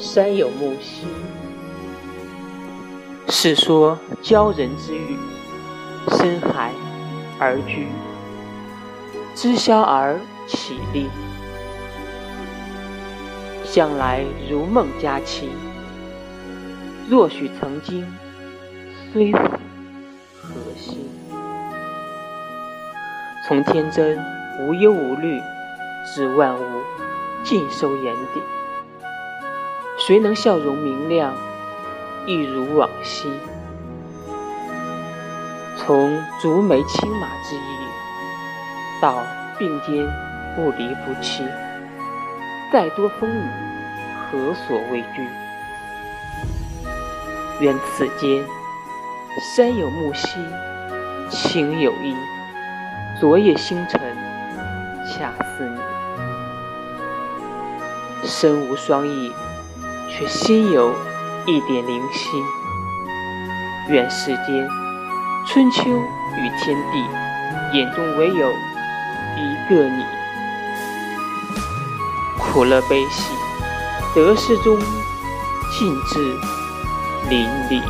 [0.00, 1.06] 山有木兮。
[3.28, 5.16] 是说交人之欲，
[6.16, 6.72] 深海
[7.38, 7.86] 而居，
[9.34, 10.18] 知晓而
[10.48, 11.06] 起立。
[13.62, 15.50] 向来如梦佳期，
[17.08, 18.04] 若许曾经，
[19.12, 19.38] 虽死
[20.42, 21.10] 何惜？
[23.46, 24.18] 从天真
[24.60, 25.38] 无忧无虑，
[26.04, 26.82] 至万物
[27.44, 28.40] 尽收眼底，
[30.10, 31.32] 谁能笑容明亮，
[32.26, 33.30] 一如往昔？
[35.76, 37.60] 从竹梅青马之意，
[39.00, 39.22] 到
[39.56, 40.04] 并肩
[40.56, 41.44] 不离不弃。
[42.72, 43.44] 再多风雨，
[44.32, 45.28] 何所畏惧？
[47.60, 48.44] 愿此间
[49.54, 50.40] 山有木兮，
[51.30, 52.16] 情有意。
[53.20, 54.00] 昨夜星辰
[55.06, 55.80] 恰似你，
[58.26, 59.32] 身无双翼，
[60.20, 60.94] 却心有
[61.46, 62.28] 一点灵犀。
[63.88, 64.68] 愿世间
[65.46, 68.52] 春秋与天地，眼中唯有
[69.38, 70.04] 一个你。
[72.38, 73.32] 苦乐悲喜，
[74.14, 76.36] 得失中尽致
[77.30, 77.82] 淋漓。